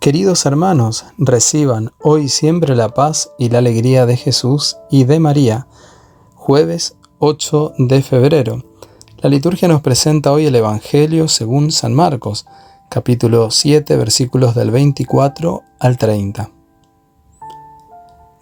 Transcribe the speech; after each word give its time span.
Queridos 0.00 0.46
hermanos, 0.46 1.06
reciban 1.18 1.90
hoy 2.00 2.28
siempre 2.28 2.76
la 2.76 2.90
paz 2.90 3.32
y 3.36 3.48
la 3.48 3.58
alegría 3.58 4.06
de 4.06 4.16
Jesús 4.16 4.76
y 4.92 5.02
de 5.02 5.18
María. 5.18 5.66
Jueves 6.36 6.94
8 7.18 7.72
de 7.78 8.00
febrero. 8.02 8.62
La 9.16 9.28
liturgia 9.28 9.66
nos 9.66 9.80
presenta 9.80 10.30
hoy 10.30 10.46
el 10.46 10.54
Evangelio 10.54 11.26
según 11.26 11.72
San 11.72 11.94
Marcos, 11.94 12.46
capítulo 12.88 13.50
7, 13.50 13.96
versículos 13.96 14.54
del 14.54 14.70
24 14.70 15.62
al 15.80 15.98
30. 15.98 16.48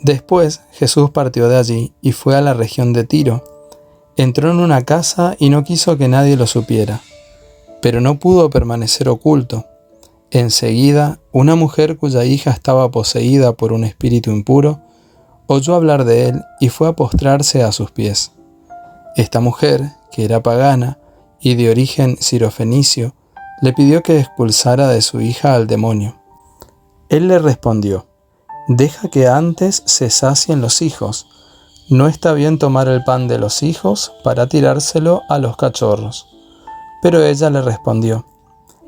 Después 0.00 0.60
Jesús 0.72 1.10
partió 1.10 1.48
de 1.48 1.56
allí 1.56 1.94
y 2.02 2.12
fue 2.12 2.36
a 2.36 2.42
la 2.42 2.52
región 2.52 2.92
de 2.92 3.04
Tiro. 3.04 3.42
Entró 4.18 4.50
en 4.50 4.60
una 4.60 4.84
casa 4.84 5.36
y 5.38 5.48
no 5.48 5.64
quiso 5.64 5.96
que 5.96 6.06
nadie 6.06 6.36
lo 6.36 6.46
supiera, 6.46 7.00
pero 7.80 8.02
no 8.02 8.18
pudo 8.18 8.50
permanecer 8.50 9.08
oculto 9.08 9.64
Enseguida, 10.30 11.20
una 11.32 11.54
mujer 11.54 11.96
cuya 11.96 12.24
hija 12.24 12.50
estaba 12.50 12.90
poseída 12.90 13.52
por 13.52 13.72
un 13.72 13.84
espíritu 13.84 14.30
impuro, 14.30 14.80
oyó 15.46 15.74
hablar 15.74 16.04
de 16.04 16.28
él 16.28 16.42
y 16.60 16.68
fue 16.68 16.88
a 16.88 16.92
postrarse 16.94 17.62
a 17.62 17.70
sus 17.70 17.92
pies. 17.92 18.32
Esta 19.14 19.40
mujer, 19.40 19.92
que 20.10 20.24
era 20.24 20.42
pagana 20.42 20.98
y 21.40 21.54
de 21.54 21.70
origen 21.70 22.16
sirofenicio, 22.20 23.14
le 23.62 23.72
pidió 23.72 24.02
que 24.02 24.18
expulsara 24.18 24.88
de 24.88 25.00
su 25.00 25.20
hija 25.20 25.54
al 25.54 25.66
demonio. 25.66 26.20
Él 27.08 27.28
le 27.28 27.38
respondió, 27.38 28.06
Deja 28.68 29.08
que 29.08 29.28
antes 29.28 29.82
se 29.86 30.10
sacien 30.10 30.60
los 30.60 30.82
hijos. 30.82 31.28
No 31.88 32.08
está 32.08 32.32
bien 32.32 32.58
tomar 32.58 32.88
el 32.88 33.04
pan 33.04 33.28
de 33.28 33.38
los 33.38 33.62
hijos 33.62 34.12
para 34.24 34.48
tirárselo 34.48 35.22
a 35.28 35.38
los 35.38 35.56
cachorros. 35.56 36.26
Pero 37.00 37.24
ella 37.24 37.48
le 37.48 37.62
respondió, 37.62 38.26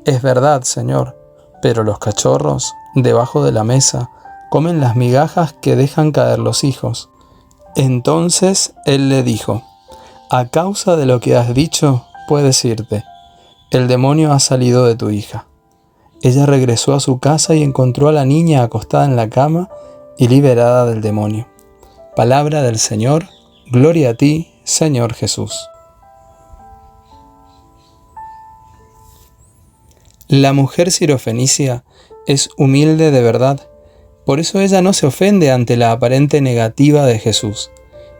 Es 0.05 0.21
verdad, 0.21 0.63
Señor, 0.63 1.18
pero 1.61 1.83
los 1.83 1.99
cachorros, 1.99 2.73
debajo 2.95 3.43
de 3.43 3.51
la 3.51 3.63
mesa, 3.63 4.09
comen 4.49 4.79
las 4.79 4.95
migajas 4.95 5.53
que 5.53 5.75
dejan 5.75 6.11
caer 6.11 6.39
los 6.39 6.63
hijos. 6.63 7.09
Entonces 7.75 8.73
él 8.85 9.09
le 9.09 9.23
dijo, 9.23 9.63
A 10.29 10.47
causa 10.47 10.95
de 10.95 11.05
lo 11.05 11.19
que 11.19 11.35
has 11.35 11.53
dicho, 11.53 12.05
puedes 12.27 12.63
irte. 12.65 13.03
El 13.71 13.87
demonio 13.87 14.33
ha 14.33 14.39
salido 14.39 14.85
de 14.85 14.95
tu 14.95 15.09
hija. 15.09 15.47
Ella 16.21 16.45
regresó 16.45 16.93
a 16.93 16.99
su 16.99 17.19
casa 17.19 17.55
y 17.55 17.63
encontró 17.63 18.09
a 18.09 18.11
la 18.11 18.25
niña 18.25 18.63
acostada 18.63 19.05
en 19.05 19.15
la 19.15 19.29
cama 19.29 19.69
y 20.17 20.27
liberada 20.27 20.85
del 20.85 21.01
demonio. 21.01 21.47
Palabra 22.15 22.61
del 22.61 22.77
Señor, 22.77 23.27
gloria 23.71 24.09
a 24.09 24.13
ti, 24.15 24.51
Señor 24.63 25.13
Jesús. 25.13 25.69
La 30.31 30.53
mujer 30.53 30.91
sirofenicia 30.91 31.83
es 32.27 32.51
humilde 32.55 33.09
de 33.09 33.23
verdad, 33.23 33.67
por 34.27 34.39
eso 34.39 34.59
ella 34.59 34.79
no 34.83 34.93
se 34.93 35.07
ofende 35.07 35.49
ante 35.49 35.75
la 35.75 35.91
aparente 35.91 36.39
negativa 36.39 37.07
de 37.07 37.17
Jesús, 37.17 37.71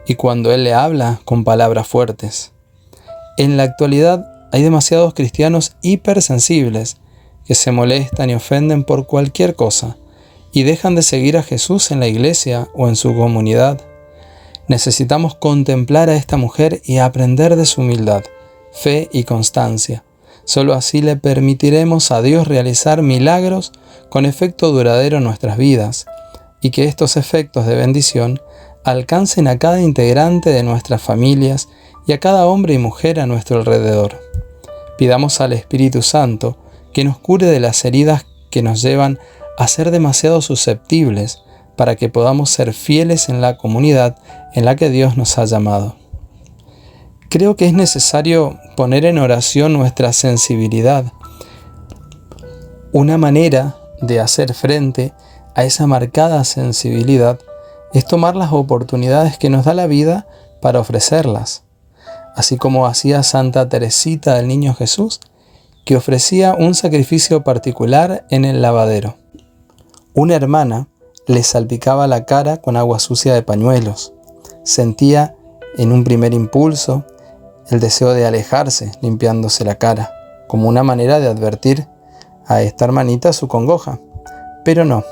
y 0.08 0.16
cuando 0.16 0.52
Él 0.52 0.64
le 0.64 0.74
habla 0.74 1.20
con 1.24 1.44
palabras 1.44 1.86
fuertes. 1.86 2.50
En 3.36 3.56
la 3.56 3.62
actualidad 3.62 4.26
hay 4.50 4.64
demasiados 4.64 5.14
cristianos 5.14 5.76
hipersensibles 5.82 6.96
que 7.44 7.54
se 7.54 7.70
molestan 7.70 8.28
y 8.28 8.34
ofenden 8.34 8.82
por 8.82 9.06
cualquier 9.06 9.54
cosa 9.54 9.96
y 10.50 10.64
dejan 10.64 10.96
de 10.96 11.02
seguir 11.02 11.36
a 11.36 11.44
Jesús 11.44 11.92
en 11.92 12.00
la 12.00 12.08
iglesia 12.08 12.66
o 12.74 12.88
en 12.88 12.96
su 12.96 13.14
comunidad. 13.14 13.80
Necesitamos 14.66 15.36
contemplar 15.36 16.10
a 16.10 16.16
esta 16.16 16.36
mujer 16.36 16.82
y 16.84 16.98
aprender 16.98 17.54
de 17.54 17.66
su 17.66 17.82
humildad, 17.82 18.24
fe 18.72 19.08
y 19.12 19.22
constancia 19.22 20.02
Solo 20.44 20.74
así 20.74 21.02
le 21.02 21.16
permitiremos 21.16 22.10
a 22.10 22.22
Dios 22.22 22.48
realizar 22.48 23.02
milagros 23.02 23.72
con 24.08 24.26
efecto 24.26 24.72
duradero 24.72 25.18
en 25.18 25.24
nuestras 25.24 25.56
vidas 25.56 26.06
y 26.60 26.70
que 26.70 26.84
estos 26.84 27.16
efectos 27.16 27.66
de 27.66 27.76
bendición 27.76 28.40
alcancen 28.84 29.48
a 29.48 29.58
cada 29.58 29.80
integrante 29.80 30.50
de 30.50 30.62
nuestras 30.62 31.02
familias 31.02 31.68
y 32.06 32.12
a 32.12 32.20
cada 32.20 32.46
hombre 32.46 32.74
y 32.74 32.78
mujer 32.78 33.20
a 33.20 33.26
nuestro 33.26 33.58
alrededor. 33.58 34.20
Pidamos 34.98 35.40
al 35.40 35.52
Espíritu 35.52 36.02
Santo 36.02 36.58
que 36.92 37.04
nos 37.04 37.18
cure 37.18 37.46
de 37.46 37.60
las 37.60 37.84
heridas 37.84 38.26
que 38.50 38.62
nos 38.62 38.82
llevan 38.82 39.18
a 39.58 39.68
ser 39.68 39.90
demasiado 39.90 40.42
susceptibles 40.42 41.42
para 41.76 41.96
que 41.96 42.08
podamos 42.08 42.50
ser 42.50 42.74
fieles 42.74 43.28
en 43.28 43.40
la 43.40 43.56
comunidad 43.56 44.18
en 44.54 44.64
la 44.64 44.76
que 44.76 44.90
Dios 44.90 45.16
nos 45.16 45.38
ha 45.38 45.44
llamado. 45.44 45.96
Creo 47.28 47.56
que 47.56 47.66
es 47.66 47.72
necesario 47.72 48.58
poner 48.80 49.04
en 49.04 49.18
oración 49.18 49.74
nuestra 49.74 50.14
sensibilidad. 50.14 51.04
Una 52.92 53.18
manera 53.18 53.76
de 54.00 54.20
hacer 54.20 54.54
frente 54.54 55.12
a 55.54 55.64
esa 55.64 55.86
marcada 55.86 56.42
sensibilidad 56.44 57.38
es 57.92 58.06
tomar 58.06 58.36
las 58.36 58.54
oportunidades 58.54 59.36
que 59.36 59.50
nos 59.50 59.66
da 59.66 59.74
la 59.74 59.86
vida 59.86 60.26
para 60.62 60.80
ofrecerlas, 60.80 61.64
así 62.34 62.56
como 62.56 62.86
hacía 62.86 63.22
Santa 63.22 63.68
Teresita 63.68 64.36
del 64.36 64.48
Niño 64.48 64.72
Jesús, 64.72 65.20
que 65.84 65.96
ofrecía 65.96 66.56
un 66.58 66.74
sacrificio 66.74 67.44
particular 67.44 68.24
en 68.30 68.46
el 68.46 68.62
lavadero. 68.62 69.18
Una 70.14 70.36
hermana 70.36 70.88
le 71.26 71.42
salpicaba 71.42 72.06
la 72.06 72.24
cara 72.24 72.56
con 72.56 72.78
agua 72.78 72.98
sucia 72.98 73.34
de 73.34 73.42
pañuelos. 73.42 74.14
Sentía 74.64 75.36
en 75.76 75.92
un 75.92 76.02
primer 76.02 76.32
impulso 76.32 77.04
el 77.70 77.80
deseo 77.80 78.12
de 78.12 78.26
alejarse, 78.26 78.92
limpiándose 79.00 79.64
la 79.64 79.76
cara, 79.76 80.12
como 80.48 80.68
una 80.68 80.82
manera 80.82 81.20
de 81.20 81.28
advertir 81.28 81.86
a 82.46 82.62
esta 82.62 82.84
hermanita 82.84 83.32
su 83.32 83.48
congoja. 83.48 83.98
Pero 84.64 84.84
no, 84.84 85.04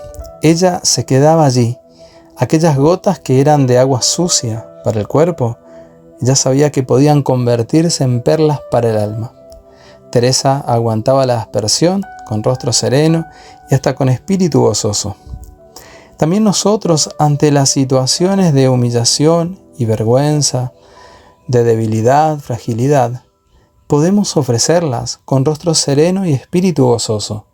ella 0.43 0.81
se 0.83 1.05
quedaba 1.07 1.47
allí. 1.47 1.79
Aquellas 2.37 2.77
gotas 2.77 3.21
que 3.21 3.41
eran 3.41 3.67
de 3.67 3.79
agua 3.79 4.03
sucia 4.03 4.69
para 4.85 5.01
el 5.01 5.09
cuerpo, 5.09 5.57
ella 6.21 6.35
sabía 6.35 6.71
que 6.73 6.83
podían 6.83 7.23
convertirse 7.23 8.05
en 8.05 8.23
perlas 8.23 8.61
para 8.71 8.91
el 8.91 8.99
alma. 8.99 9.33
Teresa 10.11 10.59
aguantaba 10.67 11.27
la 11.27 11.41
aspersión 11.41 12.03
con 12.27 12.43
rostro 12.43 12.73
sereno 12.73 13.27
y 13.71 13.75
hasta 13.75 13.95
con 13.95 14.09
espíritu 14.09 14.61
gozoso. 14.61 15.17
También 16.17 16.43
nosotros, 16.43 17.11
ante 17.19 17.53
las 17.53 17.71
situaciones 17.71 18.53
de 18.53 18.69
humillación 18.69 19.61
y 19.77 19.85
vergüenza, 19.85 20.73
de 21.49 21.65
debilidad, 21.65 22.39
fragilidad, 22.39 23.25
podemos 23.87 24.37
ofrecerlas 24.37 25.19
con 25.25 25.47
rostro 25.47 25.75
sereno 25.75 26.27
y 26.27 26.35
espíritu 26.35 26.85
gozoso, 26.85 27.47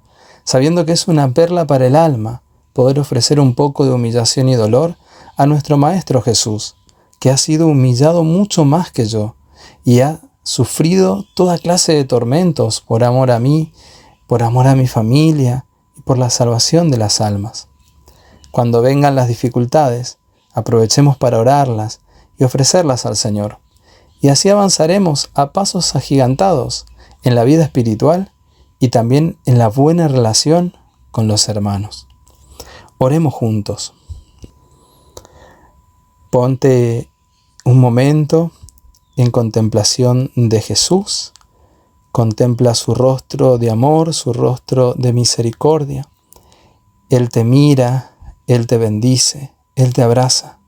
sabiendo 0.43 0.85
que 0.85 0.93
es 0.93 1.07
una 1.07 1.33
perla 1.33 1.67
para 1.67 1.87
el 1.87 1.95
alma 1.95 2.43
poder 2.73 2.99
ofrecer 2.99 3.39
un 3.39 3.55
poco 3.55 3.85
de 3.87 3.93
humillación 3.93 4.49
y 4.49 4.57
dolor 4.57 4.97
a 5.37 5.47
nuestro 5.47 5.79
Maestro 5.79 6.21
Jesús, 6.21 6.75
que 7.21 7.31
ha 7.31 7.37
sido 7.37 7.69
humillado 7.69 8.25
mucho 8.25 8.65
más 8.65 8.91
que 8.91 9.07
yo 9.07 9.37
y 9.85 10.01
ha 10.01 10.21
sufrido 10.43 11.25
toda 11.35 11.57
clase 11.59 11.93
de 11.93 12.05
tormentos 12.05 12.81
por 12.81 13.05
amor 13.05 13.31
a 13.31 13.39
mí, 13.39 13.73
por 14.27 14.43
amor 14.43 14.67
a 14.67 14.75
mi 14.75 14.89
familia 14.89 15.67
y 15.97 16.03
por 16.03 16.19
la 16.19 16.31
salvación 16.31 16.91
de 16.91 16.99
las 16.99 17.21
almas. 17.21 17.69
Cuando 18.51 18.83
vengan 18.83 19.15
las 19.15 19.29
dificultades, 19.29 20.19
aprovechemos 20.53 21.17
para 21.17 21.39
orarlas 21.39 22.01
y 22.37 22.45
ofrecerlas 22.45 23.07
al 23.07 23.17
Señor 23.17 23.64
y 24.25 24.31
así 24.31 24.49
avanzaremos 24.49 25.29
a 25.35 25.53
pasos 25.53 25.95
agigantados 25.95 26.87
en 27.25 27.35
la 27.35 27.45
vida 27.45 27.63
espiritual 27.63 28.33
y 28.79 28.89
también 28.89 29.37
en 29.45 29.59
la 29.59 29.69
buena 29.69 30.09
relación 30.09 30.75
con 31.11 31.29
los 31.29 31.47
hermanos. 31.51 32.09
Oremos 32.97 33.35
juntos. 33.35 33.93
Ponte 36.31 37.11
un 37.67 37.79
momento 37.79 38.51
en 39.19 39.31
contemplación 39.31 40.33
de 40.37 40.63
Jesús. 40.63 41.35
Contempla 42.11 42.75
su 42.75 42.95
rostro 42.95 43.59
de 43.59 43.71
amor, 43.71 44.15
su 44.15 44.33
rostro 44.33 44.95
de 44.95 45.13
misericordia. 45.13 46.09
Él 47.11 47.29
te 47.29 47.45
mira, 47.45 48.17
Él 48.47 48.67
te 48.67 48.79
bendice, 48.79 49.53
Él 49.75 49.93
te 49.93 50.01
abraza 50.01 50.61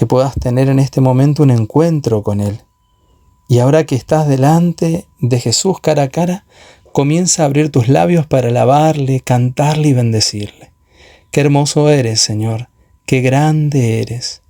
que 0.00 0.06
puedas 0.06 0.32
tener 0.32 0.70
en 0.70 0.78
este 0.78 1.02
momento 1.02 1.42
un 1.42 1.50
encuentro 1.50 2.22
con 2.22 2.40
Él. 2.40 2.62
Y 3.48 3.58
ahora 3.58 3.84
que 3.84 3.96
estás 3.96 4.26
delante 4.26 5.06
de 5.18 5.38
Jesús 5.38 5.78
cara 5.78 6.04
a 6.04 6.08
cara, 6.08 6.46
comienza 6.90 7.42
a 7.42 7.44
abrir 7.44 7.68
tus 7.68 7.88
labios 7.88 8.26
para 8.26 8.48
alabarle, 8.48 9.20
cantarle 9.20 9.88
y 9.88 9.92
bendecirle. 9.92 10.72
Qué 11.30 11.42
hermoso 11.42 11.90
eres, 11.90 12.22
Señor, 12.22 12.70
qué 13.04 13.20
grande 13.20 14.00
eres. 14.00 14.40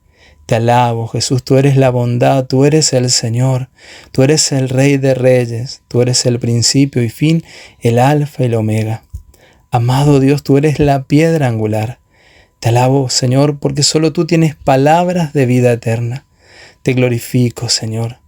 Te 0.46 0.54
alabo, 0.54 1.08
Jesús, 1.08 1.42
tú 1.42 1.56
eres 1.56 1.76
la 1.76 1.90
bondad, 1.90 2.46
tú 2.46 2.64
eres 2.64 2.92
el 2.92 3.10
Señor, 3.10 3.70
tú 4.12 4.22
eres 4.22 4.52
el 4.52 4.68
Rey 4.68 4.98
de 4.98 5.14
Reyes, 5.14 5.82
tú 5.88 6.00
eres 6.00 6.26
el 6.26 6.38
principio 6.38 7.02
y 7.02 7.08
fin, 7.08 7.42
el 7.80 7.98
Alfa 7.98 8.44
y 8.44 8.46
el 8.46 8.54
Omega. 8.54 9.02
Amado 9.72 10.20
Dios, 10.20 10.44
tú 10.44 10.58
eres 10.58 10.78
la 10.78 11.08
piedra 11.08 11.48
angular. 11.48 11.99
Te 12.60 12.68
alabo, 12.68 13.08
Señor, 13.08 13.58
porque 13.58 13.82
solo 13.82 14.12
tú 14.12 14.26
tienes 14.26 14.54
palabras 14.54 15.32
de 15.32 15.46
vida 15.46 15.72
eterna. 15.72 16.26
Te 16.82 16.92
glorifico, 16.92 17.70
Señor. 17.70 18.18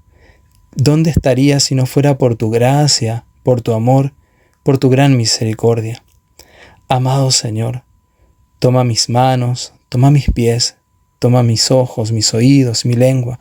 ¿Dónde 0.74 1.10
estaría 1.10 1.60
si 1.60 1.74
no 1.74 1.84
fuera 1.84 2.16
por 2.16 2.36
tu 2.36 2.48
gracia, 2.48 3.26
por 3.42 3.60
tu 3.60 3.74
amor, 3.74 4.14
por 4.62 4.78
tu 4.78 4.88
gran 4.88 5.18
misericordia? 5.18 6.02
Amado 6.88 7.30
Señor, 7.30 7.84
toma 8.58 8.84
mis 8.84 9.10
manos, 9.10 9.74
toma 9.90 10.10
mis 10.10 10.30
pies, 10.30 10.76
toma 11.18 11.42
mis 11.42 11.70
ojos, 11.70 12.10
mis 12.10 12.32
oídos, 12.32 12.86
mi 12.86 12.94
lengua, 12.94 13.38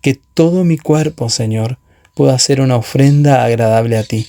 que 0.00 0.14
todo 0.14 0.64
mi 0.64 0.78
cuerpo, 0.78 1.28
Señor, 1.28 1.78
pueda 2.14 2.38
ser 2.38 2.62
una 2.62 2.76
ofrenda 2.76 3.44
agradable 3.44 3.98
a 3.98 4.04
ti. 4.04 4.28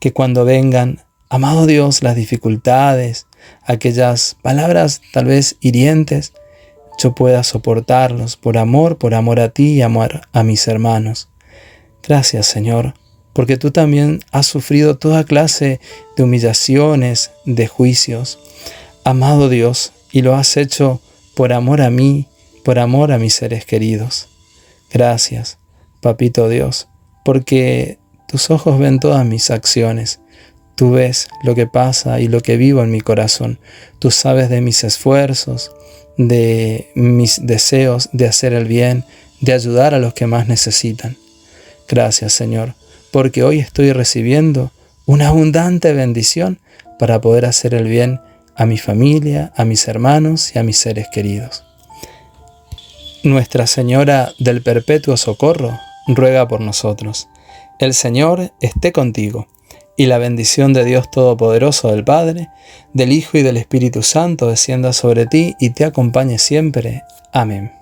Que 0.00 0.14
cuando 0.14 0.46
vengan, 0.46 1.04
amado 1.28 1.66
Dios, 1.66 2.02
las 2.02 2.16
dificultades, 2.16 3.26
aquellas 3.62 4.36
palabras 4.42 5.00
tal 5.12 5.26
vez 5.26 5.56
hirientes, 5.60 6.32
yo 6.98 7.14
pueda 7.14 7.44
soportarlos 7.44 8.36
por 8.36 8.58
amor, 8.58 8.98
por 8.98 9.14
amor 9.14 9.40
a 9.40 9.50
ti 9.50 9.74
y 9.74 9.82
amor 9.82 10.22
a 10.32 10.42
mis 10.42 10.66
hermanos. 10.66 11.28
Gracias, 12.02 12.46
Señor, 12.46 12.94
porque 13.32 13.56
tú 13.56 13.70
también 13.70 14.24
has 14.32 14.46
sufrido 14.46 14.98
toda 14.98 15.24
clase 15.24 15.80
de 16.16 16.22
humillaciones, 16.24 17.30
de 17.44 17.68
juicios. 17.68 18.38
Amado 19.04 19.48
Dios, 19.48 19.92
y 20.10 20.22
lo 20.22 20.34
has 20.34 20.56
hecho 20.56 21.00
por 21.34 21.52
amor 21.52 21.80
a 21.80 21.90
mí, 21.90 22.26
por 22.64 22.78
amor 22.78 23.12
a 23.12 23.18
mis 23.18 23.34
seres 23.34 23.64
queridos. 23.64 24.28
Gracias, 24.92 25.58
Papito 26.00 26.48
Dios, 26.48 26.88
porque 27.24 27.98
tus 28.26 28.50
ojos 28.50 28.78
ven 28.78 28.98
todas 28.98 29.24
mis 29.24 29.50
acciones. 29.50 30.20
Tú 30.78 30.92
ves 30.92 31.26
lo 31.42 31.56
que 31.56 31.66
pasa 31.66 32.20
y 32.20 32.28
lo 32.28 32.40
que 32.40 32.56
vivo 32.56 32.84
en 32.84 32.92
mi 32.92 33.00
corazón. 33.00 33.58
Tú 33.98 34.12
sabes 34.12 34.48
de 34.48 34.60
mis 34.60 34.84
esfuerzos, 34.84 35.72
de 36.16 36.92
mis 36.94 37.44
deseos 37.44 38.08
de 38.12 38.28
hacer 38.28 38.52
el 38.52 38.66
bien, 38.66 39.04
de 39.40 39.54
ayudar 39.54 39.92
a 39.92 39.98
los 39.98 40.14
que 40.14 40.28
más 40.28 40.46
necesitan. 40.46 41.16
Gracias 41.88 42.32
Señor, 42.32 42.74
porque 43.10 43.42
hoy 43.42 43.58
estoy 43.58 43.92
recibiendo 43.92 44.70
una 45.04 45.30
abundante 45.30 45.92
bendición 45.94 46.60
para 47.00 47.20
poder 47.20 47.46
hacer 47.46 47.74
el 47.74 47.88
bien 47.88 48.20
a 48.54 48.64
mi 48.64 48.78
familia, 48.78 49.52
a 49.56 49.64
mis 49.64 49.88
hermanos 49.88 50.54
y 50.54 50.60
a 50.60 50.62
mis 50.62 50.78
seres 50.78 51.08
queridos. 51.12 51.64
Nuestra 53.24 53.66
Señora 53.66 54.32
del 54.38 54.62
Perpetuo 54.62 55.16
Socorro 55.16 55.76
ruega 56.06 56.46
por 56.46 56.60
nosotros. 56.60 57.26
El 57.80 57.94
Señor 57.94 58.52
esté 58.60 58.92
contigo 58.92 59.48
y 59.98 60.06
la 60.06 60.18
bendición 60.18 60.72
de 60.72 60.84
Dios 60.84 61.10
Todopoderoso 61.10 61.88
del 61.88 62.04
Padre, 62.04 62.50
del 62.94 63.10
Hijo 63.10 63.36
y 63.36 63.42
del 63.42 63.56
Espíritu 63.56 64.04
Santo 64.04 64.46
descienda 64.46 64.92
sobre 64.92 65.26
ti 65.26 65.56
y 65.58 65.70
te 65.70 65.84
acompañe 65.84 66.38
siempre. 66.38 67.02
Amén. 67.32 67.72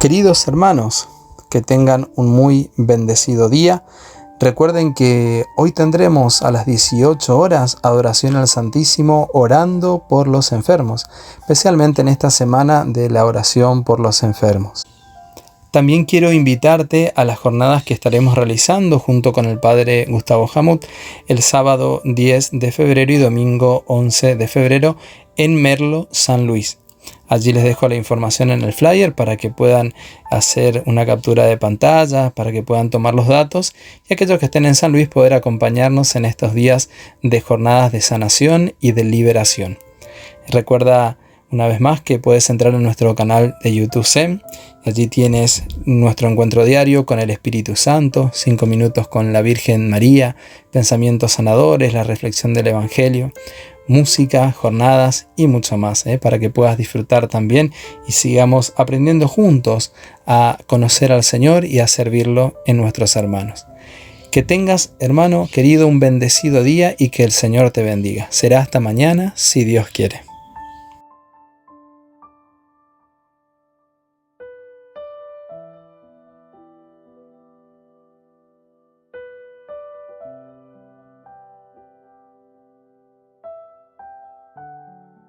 Queridos 0.00 0.48
hermanos, 0.48 1.06
que 1.50 1.60
tengan 1.60 2.10
un 2.16 2.30
muy 2.30 2.70
bendecido 2.78 3.50
día. 3.50 3.84
Recuerden 4.40 4.94
que 4.94 5.44
hoy 5.58 5.72
tendremos 5.72 6.40
a 6.40 6.50
las 6.50 6.64
18 6.64 7.38
horas 7.38 7.76
adoración 7.82 8.36
al 8.36 8.48
Santísimo 8.48 9.28
orando 9.34 10.06
por 10.08 10.26
los 10.26 10.52
enfermos, 10.52 11.04
especialmente 11.40 12.00
en 12.00 12.08
esta 12.08 12.30
semana 12.30 12.86
de 12.86 13.10
la 13.10 13.26
oración 13.26 13.84
por 13.84 14.00
los 14.00 14.22
enfermos. 14.22 14.86
También 15.70 16.06
quiero 16.06 16.32
invitarte 16.32 17.12
a 17.14 17.24
las 17.26 17.38
jornadas 17.38 17.84
que 17.84 17.92
estaremos 17.92 18.34
realizando 18.34 18.98
junto 18.98 19.34
con 19.34 19.44
el 19.44 19.60
Padre 19.60 20.06
Gustavo 20.08 20.50
Hamut 20.54 20.86
el 21.26 21.42
sábado 21.42 22.00
10 22.04 22.50
de 22.52 22.72
febrero 22.72 23.12
y 23.12 23.18
domingo 23.18 23.84
11 23.86 24.36
de 24.36 24.48
febrero 24.48 24.96
en 25.36 25.54
Merlo, 25.60 26.08
San 26.10 26.46
Luis. 26.46 26.78
Allí 27.28 27.52
les 27.52 27.64
dejo 27.64 27.86
la 27.86 27.96
información 27.96 28.50
en 28.50 28.62
el 28.62 28.72
flyer 28.72 29.14
para 29.14 29.36
que 29.36 29.50
puedan 29.50 29.92
hacer 30.30 30.82
una 30.86 31.04
captura 31.04 31.44
de 31.44 31.58
pantalla, 31.58 32.30
para 32.30 32.50
que 32.50 32.62
puedan 32.62 32.88
tomar 32.88 33.14
los 33.14 33.28
datos 33.28 33.74
y 34.08 34.14
aquellos 34.14 34.38
que 34.38 34.46
estén 34.46 34.64
en 34.64 34.74
San 34.74 34.92
Luis 34.92 35.08
poder 35.08 35.34
acompañarnos 35.34 36.16
en 36.16 36.24
estos 36.24 36.54
días 36.54 36.88
de 37.22 37.42
jornadas 37.42 37.92
de 37.92 38.00
sanación 38.00 38.74
y 38.80 38.92
de 38.92 39.04
liberación. 39.04 39.78
Recuerda 40.48 41.18
una 41.50 41.66
vez 41.66 41.80
más 41.80 42.00
que 42.00 42.18
puedes 42.18 42.50
entrar 42.50 42.74
en 42.74 42.82
nuestro 42.82 43.14
canal 43.14 43.56
de 43.62 43.74
YouTube 43.74 44.04
SEM. 44.04 44.40
Allí 44.84 45.06
tienes 45.06 45.64
nuestro 45.84 46.28
encuentro 46.28 46.64
diario 46.64 47.06
con 47.06 47.18
el 47.18 47.30
Espíritu 47.30 47.76
Santo, 47.76 48.30
cinco 48.34 48.66
minutos 48.66 49.08
con 49.08 49.32
la 49.32 49.42
Virgen 49.42 49.90
María, 49.90 50.36
pensamientos 50.70 51.32
sanadores, 51.32 51.92
la 51.92 52.04
reflexión 52.04 52.54
del 52.54 52.68
Evangelio, 52.68 53.32
música, 53.86 54.52
jornadas 54.52 55.28
y 55.36 55.46
mucho 55.46 55.76
más, 55.78 56.06
¿eh? 56.06 56.18
para 56.18 56.38
que 56.38 56.50
puedas 56.50 56.76
disfrutar 56.76 57.28
también 57.28 57.72
y 58.06 58.12
sigamos 58.12 58.74
aprendiendo 58.76 59.28
juntos 59.28 59.92
a 60.26 60.58
conocer 60.66 61.12
al 61.12 61.24
Señor 61.24 61.64
y 61.64 61.80
a 61.80 61.88
servirlo 61.88 62.54
en 62.66 62.76
nuestros 62.76 63.16
hermanos. 63.16 63.66
Que 64.30 64.42
tengas, 64.42 64.92
hermano 65.00 65.48
querido, 65.50 65.86
un 65.86 66.00
bendecido 66.00 66.62
día 66.62 66.94
y 66.98 67.08
que 67.08 67.24
el 67.24 67.32
Señor 67.32 67.70
te 67.70 67.82
bendiga. 67.82 68.26
Será 68.30 68.60
hasta 68.60 68.78
mañana, 68.78 69.32
si 69.36 69.64
Dios 69.64 69.88
quiere. 69.88 70.27